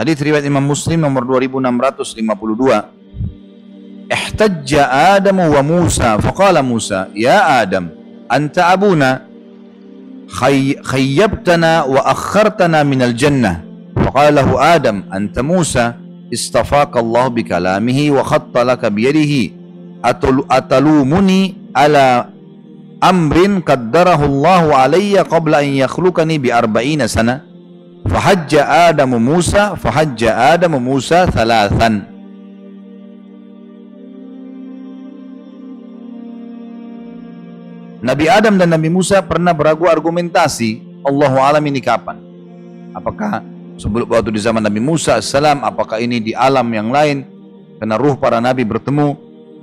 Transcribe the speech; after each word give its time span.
Hadis 0.00 0.16
riwayat 0.16 0.48
Imam 0.48 0.64
Muslim 0.64 1.04
nomor 1.04 1.28
2652. 1.28 4.08
Ihtajja 4.08 4.88
Adam 5.20 5.44
wa 5.44 5.60
Musa 5.60 6.16
faqala 6.16 6.64
Musa 6.64 7.12
ya 7.12 7.60
Adam 7.60 7.92
anta 8.24 8.72
abuna? 8.72 9.28
Khayyabtana 10.30 11.84
wa 11.84 12.00
akhartana 12.08 12.80
min 12.80 13.04
al-jannah 13.04 13.60
faqala 13.92 14.40
lahu 14.40 14.56
Adam 14.56 15.04
anta 15.12 15.44
Musa 15.44 16.00
istafaka 16.32 16.96
Allah 16.96 17.28
bi 17.28 17.44
kalamihi 17.44 18.08
wa 18.08 18.24
khatta 18.24 18.64
laka 18.64 18.88
bi 18.88 19.04
yadihi 19.04 19.52
atalumuni 20.48 21.60
ala 21.76 22.32
amrin 23.04 23.60
qaddarahu 23.60 24.32
Allah 24.32 24.88
alayya 24.88 25.28
qabla 25.28 25.60
an 25.60 25.76
yakhluqani 25.76 26.40
bi 26.40 26.48
arba'ina 26.48 27.04
sana 27.04 27.49
Fahajja 28.10 28.90
Adamu 28.90 29.22
Musa, 29.22 29.78
fahajja 29.78 30.34
Adamu 30.58 30.82
Musa 30.82 31.30
thalathan. 31.30 32.02
Nabi 38.02 38.26
Adam 38.26 38.58
dan 38.58 38.74
Nabi 38.74 38.90
Musa 38.90 39.22
pernah 39.22 39.54
beragu 39.54 39.86
argumentasi 39.86 40.82
Allahu 41.06 41.38
alam 41.38 41.62
ini 41.62 41.78
kapan? 41.78 42.18
Apakah 42.98 43.46
sebelum 43.78 44.10
waktu 44.10 44.34
di 44.34 44.42
zaman 44.42 44.58
Nabi 44.58 44.82
Musa 44.82 45.22
salam 45.22 45.62
apakah 45.62 46.02
ini 46.02 46.18
di 46.18 46.32
alam 46.34 46.66
yang 46.74 46.90
lain 46.90 47.22
karena 47.78 47.94
ruh 47.94 48.18
para 48.18 48.42
nabi 48.42 48.66
bertemu 48.66 49.14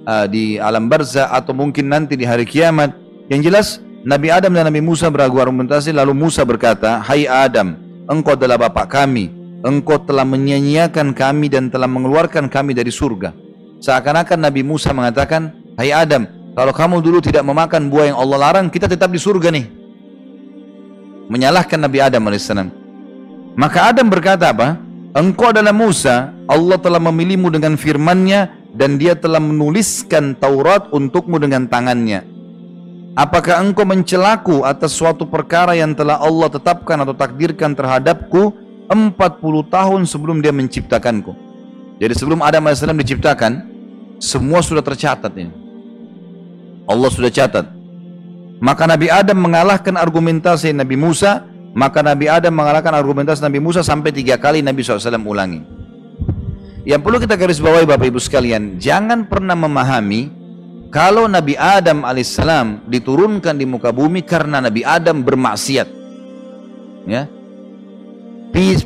uh, 0.07 0.25
di 0.29 0.55
alam 0.55 0.87
barzah 0.87 1.35
atau 1.35 1.51
mungkin 1.51 1.91
nanti 1.91 2.15
di 2.15 2.23
hari 2.23 2.47
kiamat? 2.47 2.95
Yang 3.27 3.41
jelas 3.43 3.67
Nabi 4.07 4.31
Adam 4.31 4.55
dan 4.55 4.71
Nabi 4.71 4.79
Musa 4.79 5.11
beragu 5.11 5.35
argumentasi 5.43 5.91
lalu 5.91 6.15
Musa 6.15 6.47
berkata, 6.47 7.03
"Hai 7.03 7.27
Adam, 7.27 7.86
engkau 8.07 8.33
adalah 8.33 8.57
bapak 8.57 8.87
kami, 8.91 9.29
engkau 9.61 9.99
telah 10.01 10.23
menyanyiakan 10.23 11.11
kami 11.11 11.51
dan 11.51 11.67
telah 11.67 11.87
mengeluarkan 11.87 12.47
kami 12.47 12.73
dari 12.73 12.89
surga. 12.91 13.35
Seakan-akan 13.83 14.39
Nabi 14.41 14.65
Musa 14.65 14.89
mengatakan, 14.95 15.53
Hai 15.77 15.93
Adam, 15.93 16.25
kalau 16.57 16.73
kamu 16.73 16.95
dulu 17.05 17.21
tidak 17.21 17.45
memakan 17.45 17.91
buah 17.93 18.09
yang 18.09 18.17
Allah 18.17 18.37
larang, 18.49 18.67
kita 18.73 18.89
tetap 18.89 19.13
di 19.13 19.21
surga 19.21 19.53
nih. 19.53 19.65
Menyalahkan 21.29 21.77
Nabi 21.77 22.01
Adam 22.01 22.23
AS. 22.31 22.49
Maka 23.57 23.79
Adam 23.93 24.07
berkata 24.09 24.49
apa? 24.49 24.79
Engkau 25.13 25.53
adalah 25.53 25.75
Musa, 25.75 26.33
Allah 26.49 26.77
telah 26.81 27.01
memilihmu 27.01 27.51
dengan 27.53 27.75
firmannya 27.77 28.71
dan 28.73 29.01
dia 29.01 29.17
telah 29.17 29.41
menuliskan 29.41 30.37
Taurat 30.37 30.89
untukmu 30.93 31.41
dengan 31.41 31.65
tangannya 31.65 32.36
Apakah 33.17 33.65
engkau 33.65 33.81
mencelaku 33.81 34.61
atas 34.61 34.93
suatu 34.93 35.25
perkara 35.25 35.73
yang 35.73 35.97
telah 35.97 36.21
Allah 36.21 36.53
tetapkan 36.53 37.01
atau 37.01 37.17
takdirkan 37.17 37.73
terhadapku 37.73 38.53
40 38.93 39.17
tahun 39.73 40.05
sebelum 40.05 40.37
dia 40.39 40.53
menciptakanku. 40.53 41.33
Jadi 41.97 42.13
sebelum 42.13 42.45
Adam 42.45 42.69
AS 42.69 42.85
diciptakan, 42.85 43.65
semua 44.21 44.61
sudah 44.61 44.85
tercatat 44.85 45.33
ini. 45.33 45.49
Allah 46.85 47.09
sudah 47.09 47.33
catat. 47.33 47.65
Maka 48.61 48.85
Nabi 48.85 49.09
Adam 49.09 49.37
mengalahkan 49.37 49.97
argumentasi 49.97 50.77
Nabi 50.77 50.93
Musa, 50.93 51.41
maka 51.73 52.05
Nabi 52.05 52.29
Adam 52.29 52.53
mengalahkan 52.53 52.93
argumentasi 52.93 53.41
Nabi 53.41 53.57
Musa 53.57 53.81
sampai 53.81 54.13
tiga 54.13 54.37
kali 54.37 54.61
Nabi 54.61 54.85
SAW 54.85 55.25
ulangi. 55.25 55.65
Yang 56.85 57.01
perlu 57.01 57.17
kita 57.17 57.33
garis 57.33 57.57
bawahi 57.57 57.89
Bapak 57.89 58.07
Ibu 58.13 58.21
sekalian, 58.21 58.77
jangan 58.77 59.25
pernah 59.25 59.57
memahami 59.57 60.36
kalau 60.97 61.29
Nabi 61.29 61.53
Adam 61.53 62.01
alaihissalam 62.01 62.89
diturunkan 62.89 63.53
di 63.53 63.69
muka 63.69 63.93
bumi 63.93 64.25
karena 64.25 64.57
Nabi 64.65 64.81
Adam 64.81 65.21
bermaksiat, 65.21 65.85
ya, 67.05 67.29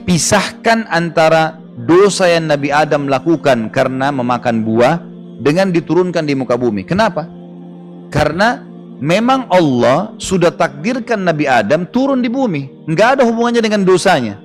pisahkan 0.03 0.91
antara 0.91 1.55
dosa 1.87 2.27
yang 2.27 2.51
Nabi 2.51 2.67
Adam 2.67 3.07
lakukan 3.07 3.71
karena 3.71 4.11
memakan 4.11 4.59
buah 4.59 4.99
dengan 5.39 5.71
diturunkan 5.71 6.27
di 6.27 6.35
muka 6.35 6.59
bumi. 6.59 6.83
Kenapa? 6.83 7.31
Karena 8.11 8.59
memang 8.99 9.47
Allah 9.47 10.11
sudah 10.19 10.51
takdirkan 10.51 11.23
Nabi 11.23 11.47
Adam 11.47 11.87
turun 11.87 12.19
di 12.19 12.27
bumi, 12.27 12.91
nggak 12.91 13.07
ada 13.15 13.23
hubungannya 13.23 13.63
dengan 13.63 13.87
dosanya. 13.87 14.35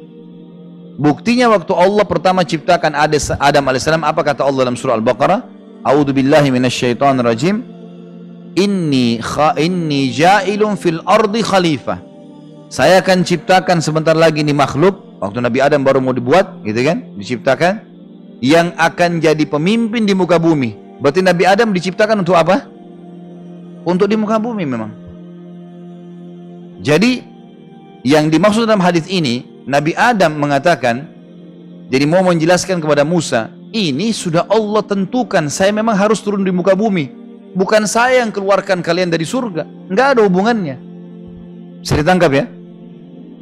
Buktinya 1.02 1.50
waktu 1.50 1.74
Allah 1.74 2.06
pertama 2.06 2.46
ciptakan 2.46 2.94
Adam 2.94 3.64
alaihissalam, 3.66 4.06
apa 4.06 4.22
kata 4.22 4.46
Allah 4.46 4.70
dalam 4.70 4.78
surah 4.78 5.02
Al-Baqarah? 5.02 5.55
A'udzu 5.86 6.10
billahi 6.10 6.50
minasyaitonir 6.50 7.22
rajim. 7.22 7.62
Inni 8.58 9.22
kha 9.22 9.54
inni 9.54 10.10
ja'ilun 10.10 10.74
fil 10.74 10.98
ardi 11.06 11.47
khalifah. 11.47 12.02
Saya 12.66 12.98
akan 12.98 13.22
ciptakan 13.22 13.78
sebentar 13.78 14.19
lagi 14.19 14.42
ini 14.42 14.50
makhluk 14.50 15.22
waktu 15.22 15.38
Nabi 15.38 15.62
Adam 15.62 15.86
baru 15.86 16.02
mau 16.02 16.10
dibuat, 16.10 16.66
gitu 16.66 16.82
kan? 16.82 17.14
Diciptakan 17.14 17.86
yang 18.42 18.74
akan 18.74 19.22
jadi 19.22 19.44
pemimpin 19.47 20.02
di 20.02 20.12
muka 20.19 20.42
bumi. 20.42 20.74
Berarti 20.98 21.22
Nabi 21.22 21.47
Adam 21.47 21.70
diciptakan 21.70 22.26
untuk 22.26 22.34
apa? 22.34 22.66
Untuk 23.86 24.10
di 24.10 24.18
muka 24.18 24.42
bumi 24.42 24.66
memang. 24.66 24.91
Jadi 26.82 27.22
yang 28.03 28.26
dimaksud 28.26 28.66
dalam 28.66 28.82
hadis 28.82 29.06
ini, 29.06 29.47
Nabi 29.68 29.94
Adam 29.94 30.34
mengatakan, 30.34 31.06
jadi 31.86 32.03
mau 32.08 32.26
menjelaskan 32.26 32.82
kepada 32.82 33.06
Musa, 33.06 33.53
ini 33.75 34.15
sudah 34.15 34.47
Allah 34.47 34.82
tentukan 34.87 35.50
saya 35.50 35.75
memang 35.75 35.99
harus 35.99 36.22
turun 36.22 36.47
di 36.47 36.53
muka 36.54 36.77
bumi. 36.78 37.10
Bukan 37.56 37.88
saya 37.88 38.21
yang 38.21 38.31
keluarkan 38.31 38.84
kalian 38.84 39.09
dari 39.09 39.25
surga 39.25 39.65
nggak 39.88 40.06
ada 40.16 40.21
hubungannya. 40.28 40.77
Bisa 41.81 41.97
ditangkap 41.99 42.31
ya? 42.34 42.44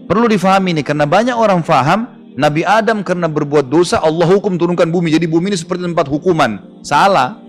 Perlu 0.05 0.29
difahami 0.29 0.77
ini 0.77 0.83
karena 0.85 1.09
banyak 1.09 1.35
orang 1.35 1.65
faham 1.65 2.15
Nabi 2.37 2.62
Adam 2.62 3.01
karena 3.03 3.27
berbuat 3.27 3.67
dosa 3.73 3.99
Allah 4.05 4.29
hukum 4.29 4.55
turunkan 4.61 4.89
bumi. 4.93 5.11
Jadi 5.12 5.27
bumi 5.27 5.55
ini 5.55 5.59
seperti 5.59 5.89
tempat 5.89 6.07
hukuman. 6.07 6.81
Salah. 6.85 7.41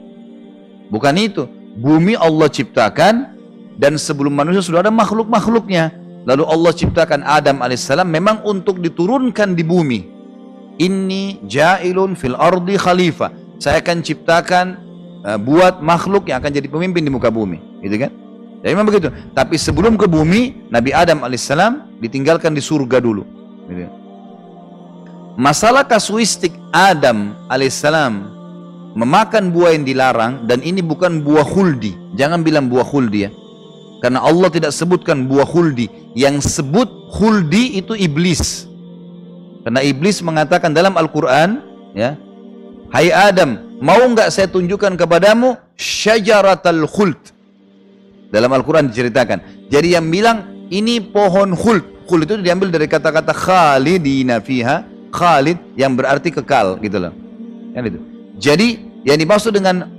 Bukan 0.89 1.15
itu. 1.19 1.45
Bumi 1.75 2.15
Allah 2.15 2.47
ciptakan 2.47 3.35
dan 3.75 3.99
sebelum 3.99 4.31
manusia 4.31 4.63
sudah 4.63 4.79
ada 4.79 4.93
makhluk-makhluknya. 4.93 5.91
Lalu 6.23 6.43
Allah 6.47 6.71
ciptakan 6.71 7.21
Adam 7.27 7.59
alaihissalam 7.61 8.07
memang 8.07 8.41
untuk 8.47 8.79
diturunkan 8.81 9.53
di 9.53 9.61
bumi 9.61 10.14
Inni 10.75 11.39
ja'ilun 11.47 12.19
fil 12.19 12.35
ardi 12.35 12.75
khalifah. 12.75 13.31
Saya 13.59 13.79
akan 13.79 14.03
ciptakan 14.03 14.65
uh, 15.23 15.39
buat 15.39 15.79
makhluk 15.79 16.27
yang 16.27 16.43
akan 16.43 16.51
jadi 16.51 16.67
pemimpin 16.67 17.07
di 17.07 17.11
muka 17.11 17.31
bumi, 17.31 17.79
gitu 17.79 17.95
kan? 17.95 18.11
Jadi 18.65 18.71
memang 18.73 18.89
begitu. 18.89 19.13
Tapi 19.31 19.55
sebelum 19.61 19.95
ke 19.95 20.09
bumi, 20.09 20.67
Nabi 20.73 20.91
Adam 20.91 21.21
alaihissalam 21.21 22.01
ditinggalkan 22.01 22.51
di 22.51 22.59
surga 22.59 22.97
dulu. 22.97 23.23
Gitu. 23.69 23.87
Masalah 25.37 25.85
kasuistik 25.85 26.55
Adam 26.73 27.35
alaihissalam 27.51 28.25
memakan 28.95 29.51
buah 29.51 29.75
yang 29.75 29.83
dilarang 29.83 30.33
dan 30.49 30.63
ini 30.65 30.81
bukan 30.81 31.21
buah 31.21 31.45
huldi. 31.45 31.93
Jangan 32.15 32.41
bilang 32.41 32.71
buah 32.71 32.87
huldi 32.87 33.27
ya. 33.27 33.31
Karena 34.01 34.23
Allah 34.23 34.49
tidak 34.49 34.71
sebutkan 34.73 35.27
buah 35.29 35.45
huldi. 35.45 35.87
Yang 36.15 36.57
sebut 36.57 36.87
huldi 37.15 37.79
itu 37.79 37.93
iblis. 37.95 38.65
Karena 39.65 39.81
iblis 39.81 40.21
mengatakan 40.21 40.77
dalam 40.77 40.93
Al-Quran, 40.93 41.57
ya, 41.97 42.13
Hai 42.93 43.09
Adam, 43.09 43.81
mau 43.81 43.97
nggak 43.97 44.29
saya 44.29 44.45
tunjukkan 44.45 44.93
kepadamu 44.93 45.57
syajaratul 45.73 46.85
khuld? 46.85 47.17
Dalam 48.29 48.53
Al-Quran 48.53 48.93
diceritakan. 48.93 49.67
Jadi 49.73 49.97
yang 49.97 50.05
bilang 50.13 50.69
ini 50.69 51.01
pohon 51.01 51.57
khuld. 51.57 52.05
Khuld 52.05 52.29
itu 52.29 52.37
diambil 52.45 52.69
dari 52.69 52.85
kata-kata 52.85 53.33
khalidina 53.33 54.37
fiha, 54.37 54.85
khalid 55.09 55.57
yang 55.73 55.97
berarti 55.97 56.29
kekal 56.29 56.77
gitu 56.77 57.01
loh. 57.01 57.13
Kan 57.73 57.89
itu. 57.89 57.99
Jadi 58.37 59.01
yang 59.01 59.17
dimaksud 59.17 59.57
dengan 59.57 59.89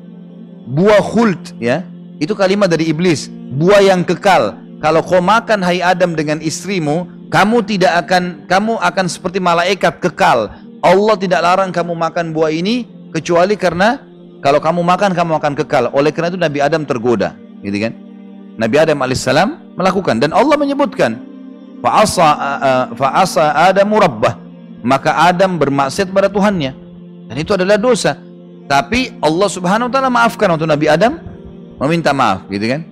buah 0.71 1.03
khuld 1.03 1.59
ya, 1.59 1.83
itu 2.23 2.39
kalimat 2.39 2.71
dari 2.71 2.87
iblis, 2.87 3.27
buah 3.59 3.83
yang 3.83 4.07
kekal. 4.07 4.55
Kalau 4.79 5.03
kau 5.03 5.25
makan 5.25 5.65
hai 5.65 5.83
Adam 5.83 6.15
dengan 6.15 6.39
istrimu, 6.39 7.09
kamu 7.29 7.67
tidak 7.67 8.07
akan 8.07 8.47
kamu 8.47 8.73
akan 8.79 9.07
seperti 9.11 9.39
malaikat 9.43 9.99
kekal. 9.99 10.51
Allah 10.85 11.15
tidak 11.19 11.41
larang 11.43 11.71
kamu 11.75 11.93
makan 11.99 12.31
buah 12.31 12.55
ini 12.55 12.87
kecuali 13.11 13.59
karena 13.59 13.99
kalau 14.45 14.63
kamu 14.63 14.81
makan 14.87 15.11
kamu 15.11 15.33
akan 15.43 15.53
kekal. 15.59 15.91
Oleh 15.91 16.15
karena 16.15 16.31
itu 16.31 16.39
Nabi 16.39 16.59
Adam 16.63 16.87
tergoda, 16.87 17.35
gitu 17.65 17.77
kan? 17.83 17.93
Nabi 18.57 18.77
Adam 18.81 19.03
alaihissalam 19.03 19.77
melakukan 19.77 20.17
dan 20.23 20.31
Allah 20.33 20.57
menyebutkan 20.57 21.21
fa'asa 21.85 22.27
fa'asa 22.97 23.53
Adam 23.69 23.93
rabbah 23.93 24.41
maka 24.81 25.13
Adam 25.29 25.61
bermaksiat 25.61 26.09
pada 26.09 26.33
Tuhannya 26.33 26.73
dan 27.29 27.37
itu 27.37 27.53
adalah 27.53 27.77
dosa. 27.77 28.17
Tapi 28.67 29.15
Allah 29.23 29.47
Subhanahu 29.47 29.87
wa 29.87 29.93
taala 29.93 30.11
maafkan 30.11 30.51
untuk 30.51 30.67
Nabi 30.67 30.91
Adam 30.91 31.23
meminta 31.79 32.11
maaf, 32.11 32.49
gitu 32.51 32.67
kan? 32.67 32.83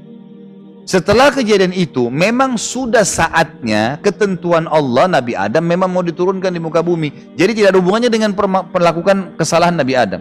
Setelah 0.85 1.33
kejadian 1.33 1.73
itu, 1.73 2.13
memang 2.13 2.61
sudah 2.61 3.09
saatnya 3.09 3.97
ketentuan 4.05 4.69
Allah 4.69 5.09
Nabi 5.09 5.33
Adam 5.33 5.65
memang 5.65 5.89
mau 5.89 6.05
diturunkan 6.05 6.53
di 6.53 6.61
muka 6.61 6.85
bumi. 6.85 7.33
Jadi 7.41 7.57
tidak 7.57 7.73
ada 7.73 7.81
hubungannya 7.81 8.13
dengan 8.13 8.37
perlakukan 8.69 9.33
kesalahan 9.41 9.81
Nabi 9.81 9.97
Adam. 9.97 10.21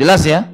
Jelas 0.00 0.24
ya? 0.24 0.48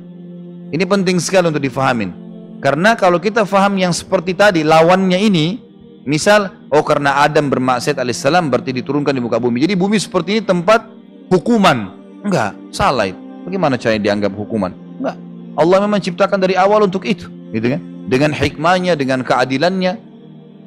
Ini 0.75 0.83
penting 0.91 1.23
sekali 1.23 1.47
untuk 1.47 1.63
difahamin. 1.63 2.11
Karena 2.59 2.99
kalau 2.99 3.23
kita 3.23 3.47
faham 3.47 3.79
yang 3.79 3.95
seperti 3.95 4.35
tadi, 4.35 4.67
lawannya 4.67 5.23
ini, 5.23 5.63
misal, 6.03 6.67
oh 6.75 6.83
karena 6.83 7.23
Adam 7.23 7.47
bermaksiat 7.47 8.03
alaihissalam 8.03 8.51
berarti 8.51 8.75
diturunkan 8.75 9.15
di 9.15 9.23
muka 9.23 9.39
bumi. 9.39 9.63
Jadi 9.63 9.79
bumi 9.79 10.03
seperti 10.03 10.29
ini 10.35 10.43
tempat 10.43 10.83
hukuman. 11.31 11.95
Enggak, 12.27 12.59
salah 12.75 13.07
itu. 13.07 13.23
Bagaimana 13.47 13.79
cara 13.79 13.95
dianggap 13.95 14.35
hukuman? 14.35 14.75
Enggak. 14.99 15.15
Allah 15.55 15.79
memang 15.79 16.03
ciptakan 16.03 16.43
dari 16.43 16.59
awal 16.59 16.91
untuk 16.91 17.07
itu, 17.07 17.31
gitu 17.55 17.71
kan? 17.71 17.96
Dengan 18.07 18.31
hikmahnya, 18.31 18.95
dengan 18.95 19.27
keadilannya. 19.27 20.07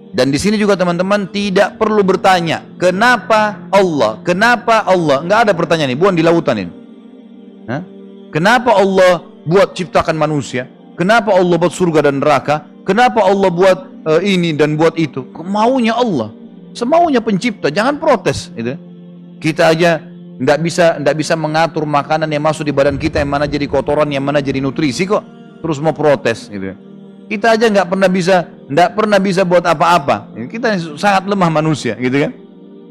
Dan 0.09 0.33
di 0.33 0.41
sini 0.41 0.57
juga 0.57 0.73
teman-teman 0.73 1.29
tidak 1.29 1.77
perlu 1.77 2.01
bertanya, 2.01 2.65
kenapa 2.81 3.61
Allah? 3.69 4.17
Kenapa 4.25 4.81
Allah? 4.81 5.21
Enggak 5.21 5.39
ada 5.45 5.53
pertanyaan 5.53 5.93
ini, 5.93 5.99
bukan 6.01 6.17
di 6.17 6.25
lautan 6.25 6.57
ini. 6.65 6.73
Hah? 7.69 7.81
Kenapa 8.33 8.73
Allah 8.73 9.21
buat 9.45 9.77
ciptakan 9.77 10.17
manusia? 10.17 10.65
Kenapa 10.97 11.31
Allah 11.37 11.55
buat 11.61 11.71
surga 11.71 12.09
dan 12.09 12.19
neraka? 12.19 12.65
Kenapa 12.89 13.21
Allah 13.21 13.53
buat 13.53 13.77
uh, 14.09 14.21
ini 14.25 14.57
dan 14.57 14.73
buat 14.73 14.97
itu? 14.97 15.29
Maunya 15.45 15.93
Allah. 15.93 16.33
Semaunya 16.73 17.21
pencipta, 17.21 17.69
jangan 17.69 18.01
protes. 18.01 18.49
Gitu. 18.57 18.73
Kita 19.37 19.69
aja 19.69 20.01
tidak 20.41 20.57
bisa 20.65 20.97
tidak 20.97 21.15
bisa 21.21 21.33
mengatur 21.37 21.85
makanan 21.85 22.27
yang 22.33 22.41
masuk 22.41 22.65
di 22.65 22.73
badan 22.73 22.97
kita 22.97 23.21
yang 23.21 23.29
mana 23.29 23.45
jadi 23.45 23.69
kotoran, 23.69 24.09
yang 24.09 24.25
mana 24.25 24.41
jadi 24.41 24.57
nutrisi 24.57 25.05
kok. 25.05 25.21
Terus 25.61 25.77
mau 25.77 25.93
protes. 25.93 26.49
Gitu. 26.49 26.88
Kita 27.29 27.53
aja 27.53 27.69
nggak 27.69 27.87
pernah 27.93 28.09
bisa 28.09 28.49
nggak 28.65 28.89
pernah 28.97 29.19
bisa 29.21 29.41
buat 29.45 29.61
apa-apa. 29.61 30.33
Kita 30.49 30.73
sangat 30.97 31.29
lemah 31.29 31.49
manusia, 31.53 31.93
gitu 32.01 32.25
kan? 32.25 32.31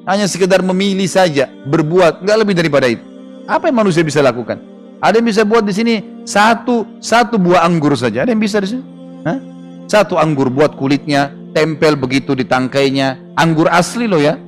Hanya 0.07 0.31
sekedar 0.31 0.63
memilih 0.63 1.11
saja, 1.11 1.51
berbuat, 1.67 2.23
nggak 2.23 2.37
lebih 2.39 2.55
daripada 2.55 2.87
itu. 2.87 3.03
Apa 3.51 3.67
yang 3.67 3.83
manusia 3.83 4.07
bisa 4.07 4.23
lakukan? 4.23 4.63
Ada 5.03 5.19
yang 5.19 5.27
bisa 5.27 5.43
buat 5.43 5.63
di 5.67 5.75
sini 5.75 5.95
satu 6.23 6.99
satu 7.03 7.39
buah 7.39 7.67
anggur 7.67 7.95
saja. 7.99 8.23
Ada 8.23 8.31
yang 8.35 8.43
bisa 8.43 8.63
di 8.63 8.69
sini? 8.79 8.83
Hah? 9.27 9.39
Satu 9.91 10.19
anggur 10.19 10.51
buat 10.51 10.75
kulitnya, 10.79 11.35
tempel 11.55 11.95
begitu 11.99 12.35
di 12.35 12.47
tangkainya. 12.47 13.35
Anggur 13.39 13.71
asli 13.71 14.07
loh 14.07 14.23
ya. 14.23 14.39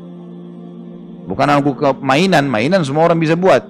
Bukan 1.26 1.46
anggur 1.46 1.74
mainan, 2.02 2.50
mainan 2.50 2.82
semua 2.82 3.06
orang 3.06 3.18
bisa 3.18 3.38
buat. 3.38 3.62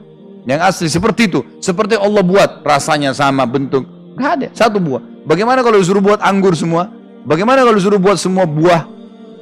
Yang 0.49 0.61
asli 0.65 0.89
seperti 0.89 1.29
itu, 1.29 1.41
seperti 1.61 2.01
Allah 2.01 2.25
buat, 2.25 2.65
rasanya 2.65 3.13
sama, 3.13 3.45
bentuk. 3.45 3.85
Gak 4.19 4.31
ada, 4.41 4.49
satu 4.55 4.83
buah. 4.83 5.03
Bagaimana 5.29 5.61
kalau 5.63 5.79
disuruh 5.79 6.03
buat 6.03 6.19
anggur 6.25 6.57
semua? 6.59 6.91
Bagaimana 7.23 7.63
kalau 7.63 7.77
disuruh 7.77 8.01
buat 8.01 8.17
semua 8.17 8.49
buah? 8.49 8.89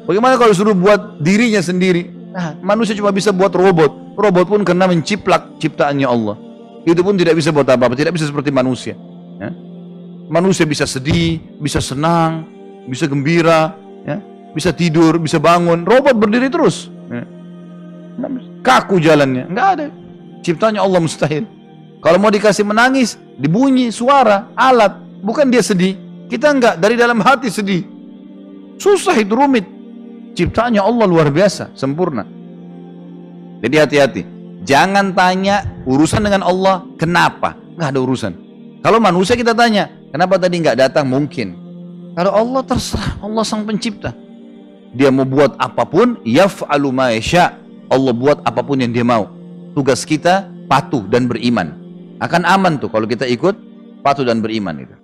Bagaimana 0.09 0.35
kalau 0.41 0.51
disuruh 0.51 0.75
buat 0.77 1.21
dirinya 1.21 1.61
sendiri? 1.61 2.09
Nah, 2.33 2.57
manusia 2.61 2.97
cuma 2.97 3.13
bisa 3.13 3.33
buat 3.33 3.53
robot. 3.53 4.17
Robot 4.19 4.47
pun 4.49 4.61
karena 4.65 4.89
menciplak 4.89 5.61
ciptaannya 5.61 6.09
Allah. 6.09 6.37
Itu 6.89 7.05
pun 7.05 7.15
tidak 7.21 7.37
bisa 7.37 7.53
buat 7.53 7.69
apa-apa, 7.69 7.93
tidak 7.93 8.17
bisa 8.17 8.29
seperti 8.29 8.49
manusia. 8.49 8.97
Ya? 9.37 9.51
Manusia 10.29 10.65
bisa 10.65 10.85
sedih, 10.89 11.41
bisa 11.61 11.81
senang, 11.81 12.49
bisa 12.89 13.05
gembira, 13.05 13.77
ya, 14.05 14.21
bisa 14.57 14.73
tidur, 14.73 15.21
bisa 15.21 15.37
bangun. 15.37 15.85
Robot 15.85 16.17
berdiri 16.17 16.49
terus. 16.49 16.89
Ya. 17.09 17.25
Kaku 18.65 19.01
jalannya, 19.01 19.49
nggak 19.49 19.69
ada. 19.77 19.87
Ciptanya 20.43 20.81
Allah 20.83 21.01
mustahil. 21.01 21.45
Kalau 21.99 22.19
mau 22.23 22.31
dikasih 22.31 22.63
menangis, 22.63 23.19
dibunyi 23.37 23.91
suara, 23.91 24.51
alat, 24.55 24.99
bukan 25.23 25.51
dia 25.51 25.63
sedih. 25.65 25.99
Kita 26.31 26.53
enggak 26.55 26.75
dari 26.79 26.95
dalam 26.95 27.19
hati 27.25 27.51
sedih. 27.51 27.83
Susah 28.79 29.17
itu 29.19 29.35
rumit. 29.35 29.67
Ciptanya 30.39 30.87
Allah 30.87 31.07
luar 31.09 31.35
biasa, 31.35 31.75
sempurna. 31.75 32.23
Jadi 33.59 33.75
hati-hati. 33.75 34.23
Jangan 34.63 35.11
tanya 35.17 35.67
urusan 35.83 36.23
dengan 36.23 36.47
Allah, 36.47 36.87
kenapa? 36.95 37.59
Nggak 37.75 37.89
ada 37.91 38.01
urusan. 38.01 38.33
Kalau 38.79 39.03
manusia 39.03 39.35
kita 39.35 39.51
tanya, 39.51 39.99
Kenapa 40.09 40.41
tadi 40.41 40.65
nggak 40.65 40.79
datang? 40.81 41.07
Mungkin. 41.09 41.49
Kalau 42.17 42.33
Allah 42.33 42.63
terserah, 42.65 43.21
Allah 43.21 43.45
sang 43.45 43.69
pencipta. 43.69 44.17
Dia 44.97 45.13
mau 45.13 45.29
buat 45.29 45.55
apa 45.61 45.85
pun, 45.85 46.17
yaf'alu 46.25 46.89
ma 46.89 47.13
Allah 47.89 48.13
buat 48.17 48.41
apa 48.43 48.61
pun 48.65 48.81
yang 48.81 48.91
dia 48.91 49.05
mau. 49.05 49.29
Tugas 49.77 50.03
kita 50.09 50.49
patuh 50.67 51.05
dan 51.07 51.29
beriman. 51.29 51.77
Akan 52.19 52.43
aman 52.43 52.83
tuh 52.83 52.91
kalau 52.91 53.07
kita 53.07 53.23
ikut 53.31 53.55
patuh 54.03 54.27
dan 54.27 54.43
beriman 54.43 54.75
itu. 54.83 54.98